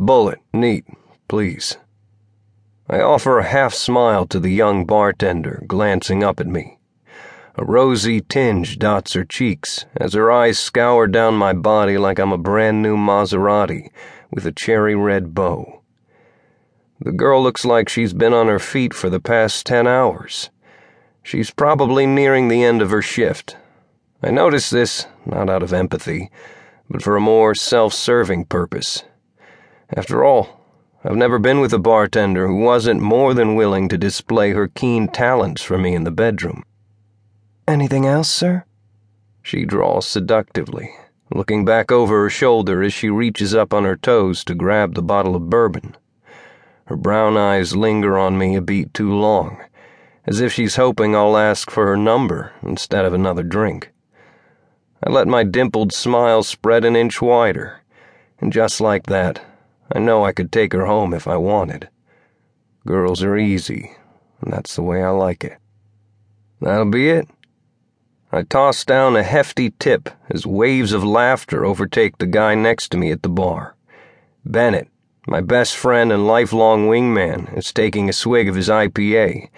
Bulleit, 0.00 0.38
neat, 0.54 0.86
please. 1.28 1.76
I 2.88 3.02
offer 3.02 3.38
a 3.38 3.44
half 3.44 3.74
smile 3.74 4.24
to 4.28 4.40
the 4.40 4.48
young 4.48 4.86
bartender, 4.86 5.62
glancing 5.66 6.24
up 6.24 6.40
at 6.40 6.46
me. 6.46 6.78
A 7.56 7.66
rosy 7.66 8.22
tinge 8.22 8.78
dots 8.78 9.12
her 9.12 9.26
cheeks 9.26 9.84
as 9.94 10.14
her 10.14 10.32
eyes 10.32 10.58
scour 10.58 11.06
down 11.06 11.34
my 11.34 11.52
body 11.52 11.98
like 11.98 12.18
I'm 12.18 12.32
a 12.32 12.38
brand 12.38 12.80
new 12.80 12.96
Maserati 12.96 13.90
with 14.30 14.46
a 14.46 14.52
cherry 14.52 14.94
red 14.94 15.34
bow. 15.34 15.82
The 17.00 17.12
girl 17.12 17.42
looks 17.42 17.66
like 17.66 17.90
she's 17.90 18.14
been 18.14 18.32
on 18.32 18.46
her 18.46 18.58
feet 18.58 18.94
for 18.94 19.10
the 19.10 19.20
past 19.20 19.66
ten 19.66 19.86
hours. 19.86 20.48
She's 21.22 21.50
probably 21.50 22.06
nearing 22.06 22.48
the 22.48 22.64
end 22.64 22.80
of 22.80 22.90
her 22.90 23.02
shift. 23.02 23.58
I 24.22 24.30
notice 24.30 24.70
this, 24.70 25.04
not 25.26 25.50
out 25.50 25.62
of 25.62 25.74
empathy, 25.74 26.30
but 26.88 27.02
for 27.02 27.16
a 27.16 27.20
more 27.20 27.54
self 27.54 27.92
serving 27.92 28.46
purpose. 28.46 29.04
After 29.96 30.24
all, 30.24 30.60
I've 31.02 31.16
never 31.16 31.38
been 31.38 31.60
with 31.60 31.72
a 31.72 31.78
bartender 31.78 32.46
who 32.46 32.56
wasn't 32.56 33.00
more 33.00 33.34
than 33.34 33.56
willing 33.56 33.88
to 33.88 33.98
display 33.98 34.52
her 34.52 34.68
keen 34.68 35.08
talents 35.08 35.62
for 35.62 35.78
me 35.78 35.94
in 35.94 36.04
the 36.04 36.10
bedroom. 36.10 36.62
Anything 37.66 38.06
else, 38.06 38.30
sir? 38.30 38.64
She 39.42 39.64
draws 39.64 40.06
seductively, 40.06 40.90
looking 41.34 41.64
back 41.64 41.90
over 41.90 42.22
her 42.22 42.30
shoulder 42.30 42.82
as 42.82 42.92
she 42.92 43.08
reaches 43.08 43.54
up 43.54 43.72
on 43.72 43.84
her 43.84 43.96
toes 43.96 44.44
to 44.44 44.54
grab 44.54 44.94
the 44.94 45.02
bottle 45.02 45.34
of 45.34 45.50
bourbon. 45.50 45.96
Her 46.86 46.96
brown 46.96 47.36
eyes 47.36 47.74
linger 47.74 48.18
on 48.18 48.36
me 48.36 48.54
a 48.56 48.60
beat 48.60 48.92
too 48.92 49.12
long, 49.12 49.64
as 50.26 50.40
if 50.40 50.52
she's 50.52 50.76
hoping 50.76 51.16
I'll 51.16 51.36
ask 51.36 51.70
for 51.70 51.86
her 51.86 51.96
number 51.96 52.52
instead 52.62 53.04
of 53.04 53.14
another 53.14 53.42
drink. 53.42 53.90
I 55.02 55.10
let 55.10 55.26
my 55.26 55.42
dimpled 55.42 55.92
smile 55.92 56.42
spread 56.42 56.84
an 56.84 56.94
inch 56.94 57.22
wider, 57.22 57.80
and 58.38 58.52
just 58.52 58.80
like 58.80 59.06
that, 59.06 59.40
I 59.92 59.98
know 59.98 60.24
I 60.24 60.32
could 60.32 60.52
take 60.52 60.72
her 60.72 60.86
home 60.86 61.12
if 61.12 61.26
I 61.26 61.36
wanted. 61.36 61.88
Girls 62.86 63.22
are 63.22 63.36
easy, 63.36 63.92
and 64.40 64.52
that's 64.52 64.76
the 64.76 64.82
way 64.82 65.02
I 65.02 65.10
like 65.10 65.44
it. 65.44 65.58
That'll 66.60 66.90
be 66.90 67.08
it. 67.08 67.28
I 68.32 68.42
toss 68.42 68.84
down 68.84 69.16
a 69.16 69.24
hefty 69.24 69.70
tip 69.78 70.08
as 70.28 70.46
waves 70.46 70.92
of 70.92 71.02
laughter 71.02 71.64
overtake 71.64 72.18
the 72.18 72.26
guy 72.26 72.54
next 72.54 72.90
to 72.90 72.96
me 72.96 73.10
at 73.10 73.22
the 73.22 73.28
bar. 73.28 73.74
Bennett, 74.44 74.88
my 75.26 75.40
best 75.40 75.76
friend 75.76 76.12
and 76.12 76.26
lifelong 76.26 76.86
wingman, 76.86 77.56
is 77.58 77.72
taking 77.72 78.08
a 78.08 78.12
swig 78.12 78.48
of 78.48 78.54
his 78.54 78.68
IPA, 78.68 79.48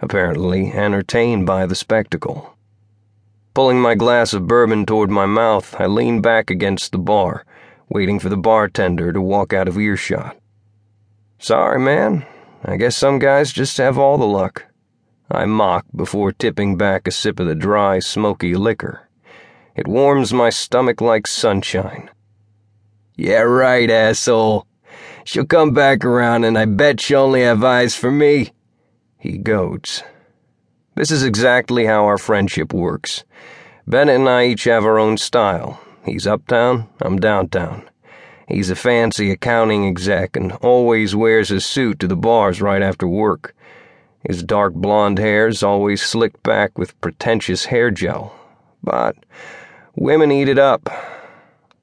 apparently 0.00 0.72
entertained 0.72 1.46
by 1.46 1.66
the 1.66 1.74
spectacle. 1.74 2.56
Pulling 3.54 3.80
my 3.80 3.94
glass 3.94 4.32
of 4.32 4.46
bourbon 4.46 4.86
toward 4.86 5.10
my 5.10 5.26
mouth, 5.26 5.78
I 5.78 5.86
lean 5.86 6.22
back 6.22 6.48
against 6.48 6.92
the 6.92 6.98
bar, 6.98 7.44
waiting 7.92 8.18
for 8.18 8.28
the 8.28 8.36
bartender 8.36 9.12
to 9.12 9.20
walk 9.20 9.52
out 9.52 9.68
of 9.68 9.78
earshot. 9.78 10.36
Sorry, 11.38 11.78
man. 11.78 12.26
I 12.64 12.76
guess 12.76 12.96
some 12.96 13.18
guys 13.18 13.52
just 13.52 13.76
have 13.78 13.98
all 13.98 14.16
the 14.16 14.24
luck. 14.24 14.66
I 15.30 15.44
mock 15.44 15.86
before 15.94 16.32
tipping 16.32 16.76
back 16.76 17.06
a 17.06 17.10
sip 17.10 17.40
of 17.40 17.46
the 17.46 17.54
dry, 17.54 17.98
smoky 17.98 18.54
liquor. 18.54 19.08
It 19.74 19.88
warms 19.88 20.32
my 20.32 20.50
stomach 20.50 21.00
like 21.00 21.26
sunshine. 21.26 22.10
Yeah, 23.16 23.40
right, 23.40 23.90
asshole. 23.90 24.66
She'll 25.24 25.44
come 25.44 25.72
back 25.72 26.04
around, 26.04 26.44
and 26.44 26.58
I 26.58 26.64
bet 26.64 27.00
she'll 27.00 27.20
only 27.20 27.42
have 27.42 27.64
eyes 27.64 27.94
for 27.94 28.10
me. 28.10 28.52
He 29.18 29.38
goads. 29.38 30.02
This 30.94 31.10
is 31.10 31.22
exactly 31.22 31.86
how 31.86 32.04
our 32.04 32.18
friendship 32.18 32.72
works. 32.72 33.24
Bennett 33.86 34.16
and 34.16 34.28
I 34.28 34.46
each 34.46 34.64
have 34.64 34.84
our 34.84 34.98
own 34.98 35.16
style. 35.16 35.80
He's 36.04 36.26
uptown, 36.26 36.88
I'm 37.00 37.18
downtown. 37.18 37.88
He's 38.48 38.70
a 38.70 38.76
fancy 38.76 39.30
accounting 39.30 39.86
exec 39.86 40.36
and 40.36 40.52
always 40.60 41.14
wears 41.14 41.48
his 41.48 41.64
suit 41.64 42.00
to 42.00 42.08
the 42.08 42.16
bars 42.16 42.60
right 42.60 42.82
after 42.82 43.06
work. 43.06 43.54
His 44.28 44.42
dark 44.42 44.74
blonde 44.74 45.18
hair's 45.18 45.62
always 45.62 46.02
slicked 46.02 46.42
back 46.42 46.76
with 46.76 47.00
pretentious 47.00 47.66
hair 47.66 47.90
gel. 47.90 48.34
But 48.82 49.16
women 49.96 50.32
eat 50.32 50.48
it 50.48 50.58
up. 50.58 50.90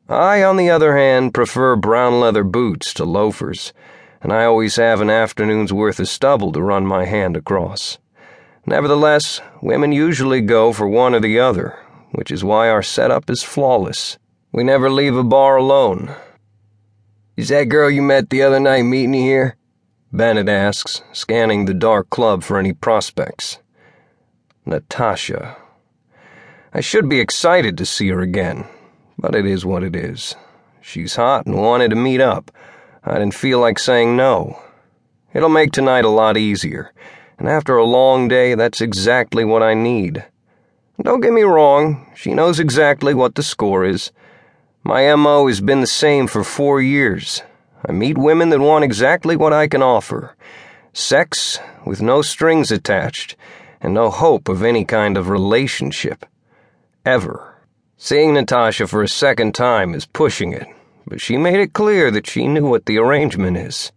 I, 0.09 0.43
on 0.43 0.57
the 0.57 0.69
other 0.69 0.97
hand, 0.97 1.33
prefer 1.33 1.75
brown 1.75 2.19
leather 2.19 2.43
boots 2.43 2.93
to 2.95 3.05
loafers, 3.05 3.73
and 4.21 4.33
I 4.33 4.43
always 4.45 4.75
have 4.75 5.01
an 5.01 5.09
afternoon's 5.09 5.71
worth 5.71 5.99
of 5.99 6.07
stubble 6.07 6.51
to 6.53 6.61
run 6.61 6.85
my 6.85 7.05
hand 7.05 7.37
across. 7.37 7.99
Nevertheless, 8.65 9.39
women 9.61 9.91
usually 9.91 10.41
go 10.41 10.73
for 10.73 10.87
one 10.87 11.13
or 11.13 11.19
the 11.19 11.39
other, 11.39 11.79
which 12.11 12.31
is 12.31 12.43
why 12.43 12.69
our 12.69 12.83
setup 12.83 13.29
is 13.29 13.43
flawless. 13.43 14.17
We 14.51 14.63
never 14.63 14.89
leave 14.89 15.15
a 15.15 15.23
bar 15.23 15.57
alone. 15.57 16.15
Is 17.37 17.49
that 17.49 17.69
girl 17.69 17.89
you 17.89 18.01
met 18.01 18.29
the 18.29 18.41
other 18.41 18.59
night 18.59 18.83
meeting 18.83 19.13
you 19.13 19.21
here? 19.21 19.57
Bennett 20.11 20.49
asks, 20.49 21.01
scanning 21.13 21.65
the 21.65 21.73
dark 21.73 22.09
club 22.09 22.43
for 22.43 22.57
any 22.57 22.73
prospects. 22.73 23.59
Natasha. 24.65 25.57
I 26.73 26.81
should 26.81 27.07
be 27.07 27.19
excited 27.19 27.77
to 27.77 27.85
see 27.85 28.09
her 28.09 28.21
again, 28.21 28.65
but 29.17 29.35
it 29.35 29.45
is 29.45 29.65
what 29.65 29.83
it 29.83 29.95
is. 29.95 30.35
She's 30.81 31.15
hot 31.15 31.45
and 31.45 31.55
wanted 31.55 31.89
to 31.89 31.95
meet 31.95 32.21
up. 32.21 32.51
I 33.03 33.13
didn't 33.13 33.35
feel 33.35 33.59
like 33.59 33.79
saying 33.79 34.15
no. 34.15 34.59
It'll 35.33 35.49
make 35.49 35.71
tonight 35.71 36.05
a 36.05 36.09
lot 36.09 36.37
easier 36.37 36.91
and 37.39 37.47
after 37.47 37.77
a 37.77 37.85
long 37.85 38.27
day, 38.27 38.53
that's 38.53 38.81
exactly 38.81 39.45
what 39.45 39.63
I 39.63 39.73
need. 39.73 40.25
Don't 41.01 41.21
get 41.21 41.31
me 41.31 41.43
wrong, 41.43 42.11
she 42.15 42.33
knows 42.33 42.59
exactly 42.59 43.13
what 43.13 43.35
the 43.35 43.43
score 43.43 43.85
is. 43.85 44.11
My 44.83 45.13
MO 45.15 45.47
has 45.47 45.61
been 45.61 45.81
the 45.81 45.87
same 45.87 46.27
for 46.27 46.43
four 46.43 46.81
years. 46.81 47.41
I 47.87 47.93
meet 47.93 48.17
women 48.17 48.49
that 48.49 48.59
want 48.59 48.83
exactly 48.83 49.37
what 49.37 49.53
I 49.53 49.67
can 49.67 49.81
offer 49.81 50.35
sex 50.91 51.59
with 51.85 52.01
no 52.01 52.21
strings 52.21 52.71
attached 52.71 53.35
and 53.79 53.93
no 53.93 54.09
hope 54.09 54.49
of 54.49 54.63
any 54.63 54.83
kind 54.83 55.17
of 55.17 55.29
relationship. 55.29 56.25
Ever. 57.05 57.55
Seeing 57.97 58.33
Natasha 58.33 58.87
for 58.87 59.01
a 59.01 59.07
second 59.07 59.55
time 59.55 59.93
is 59.93 60.05
pushing 60.05 60.53
it, 60.53 60.67
but 61.07 61.21
she 61.21 61.37
made 61.37 61.59
it 61.59 61.73
clear 61.73 62.11
that 62.11 62.27
she 62.27 62.47
knew 62.47 62.67
what 62.67 62.85
the 62.85 62.97
arrangement 62.97 63.57
is. 63.57 63.91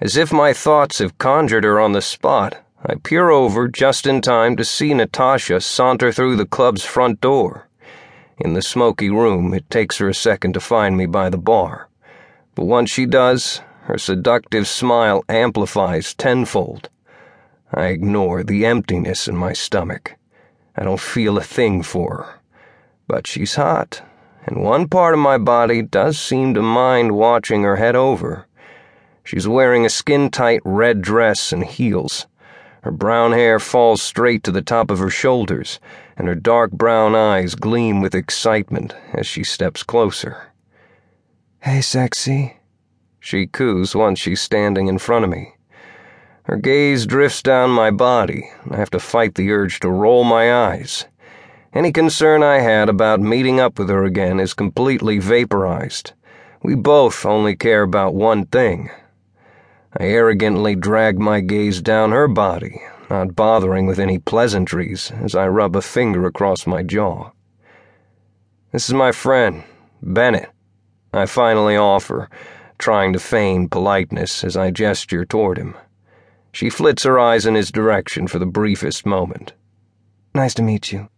As 0.00 0.16
if 0.16 0.32
my 0.32 0.52
thoughts 0.52 0.98
have 0.98 1.18
conjured 1.18 1.64
her 1.64 1.80
on 1.80 1.92
the 1.92 2.02
spot, 2.02 2.58
I 2.88 2.94
peer 2.94 3.30
over 3.30 3.66
just 3.66 4.06
in 4.06 4.20
time 4.20 4.54
to 4.54 4.64
see 4.64 4.94
Natasha 4.94 5.60
saunter 5.60 6.12
through 6.12 6.36
the 6.36 6.46
club's 6.46 6.84
front 6.84 7.20
door. 7.20 7.66
In 8.38 8.54
the 8.54 8.62
smoky 8.62 9.10
room, 9.10 9.52
it 9.54 9.68
takes 9.68 9.98
her 9.98 10.08
a 10.08 10.14
second 10.14 10.52
to 10.52 10.60
find 10.60 10.96
me 10.96 11.06
by 11.06 11.28
the 11.28 11.36
bar. 11.36 11.88
But 12.54 12.66
once 12.66 12.88
she 12.88 13.04
does, 13.04 13.60
her 13.86 13.98
seductive 13.98 14.68
smile 14.68 15.24
amplifies 15.28 16.14
tenfold. 16.14 16.88
I 17.74 17.86
ignore 17.86 18.44
the 18.44 18.64
emptiness 18.64 19.26
in 19.26 19.36
my 19.36 19.52
stomach. 19.52 20.14
I 20.76 20.84
don't 20.84 21.00
feel 21.00 21.38
a 21.38 21.42
thing 21.42 21.82
for 21.82 22.18
her. 22.18 22.40
But 23.08 23.26
she's 23.26 23.56
hot, 23.56 24.02
and 24.46 24.62
one 24.62 24.86
part 24.86 25.14
of 25.14 25.18
my 25.18 25.38
body 25.38 25.82
does 25.82 26.20
seem 26.20 26.54
to 26.54 26.62
mind 26.62 27.16
watching 27.16 27.64
her 27.64 27.76
head 27.76 27.96
over. 27.96 28.46
She's 29.24 29.48
wearing 29.48 29.84
a 29.84 29.90
skin 29.90 30.30
tight 30.30 30.60
red 30.64 31.02
dress 31.02 31.52
and 31.52 31.64
heels. 31.64 32.28
Her 32.86 32.92
brown 32.92 33.32
hair 33.32 33.58
falls 33.58 34.00
straight 34.00 34.44
to 34.44 34.52
the 34.52 34.62
top 34.62 34.92
of 34.92 35.00
her 35.00 35.10
shoulders, 35.10 35.80
and 36.16 36.28
her 36.28 36.36
dark 36.36 36.70
brown 36.70 37.16
eyes 37.16 37.56
gleam 37.56 38.00
with 38.00 38.14
excitement 38.14 38.94
as 39.12 39.26
she 39.26 39.42
steps 39.42 39.82
closer. 39.82 40.52
Hey, 41.58 41.80
sexy, 41.80 42.58
she 43.18 43.48
coos 43.48 43.96
once 43.96 44.20
she's 44.20 44.40
standing 44.40 44.86
in 44.86 44.98
front 44.98 45.24
of 45.24 45.32
me. 45.32 45.54
Her 46.44 46.56
gaze 46.56 47.06
drifts 47.06 47.42
down 47.42 47.70
my 47.70 47.90
body, 47.90 48.48
and 48.62 48.74
I 48.74 48.76
have 48.76 48.90
to 48.90 49.00
fight 49.00 49.34
the 49.34 49.50
urge 49.50 49.80
to 49.80 49.90
roll 49.90 50.22
my 50.22 50.54
eyes. 50.54 51.06
Any 51.74 51.90
concern 51.90 52.44
I 52.44 52.60
had 52.60 52.88
about 52.88 53.18
meeting 53.18 53.58
up 53.58 53.80
with 53.80 53.88
her 53.88 54.04
again 54.04 54.38
is 54.38 54.54
completely 54.54 55.18
vaporized. 55.18 56.12
We 56.62 56.76
both 56.76 57.26
only 57.26 57.56
care 57.56 57.82
about 57.82 58.14
one 58.14 58.46
thing 58.46 58.90
I 59.98 60.04
arrogantly 60.04 60.74
drag 60.74 61.18
my 61.18 61.40
gaze 61.40 61.80
down 61.80 62.12
her 62.12 62.28
body, 62.28 62.82
not 63.08 63.34
bothering 63.34 63.86
with 63.86 63.98
any 63.98 64.18
pleasantries 64.18 65.10
as 65.22 65.34
I 65.34 65.48
rub 65.48 65.74
a 65.74 65.80
finger 65.80 66.26
across 66.26 66.66
my 66.66 66.82
jaw. 66.82 67.30
This 68.72 68.88
is 68.88 68.94
my 68.94 69.10
friend, 69.10 69.64
Bennett. 70.02 70.50
I 71.14 71.24
finally 71.24 71.78
offer, 71.78 72.28
trying 72.76 73.14
to 73.14 73.18
feign 73.18 73.70
politeness 73.70 74.44
as 74.44 74.54
I 74.54 74.70
gesture 74.70 75.24
toward 75.24 75.56
him. 75.56 75.74
She 76.52 76.68
flits 76.68 77.04
her 77.04 77.18
eyes 77.18 77.46
in 77.46 77.54
his 77.54 77.72
direction 77.72 78.26
for 78.26 78.38
the 78.38 78.44
briefest 78.44 79.06
moment. 79.06 79.54
Nice 80.34 80.52
to 80.54 80.62
meet 80.62 80.92
you. 80.92 81.08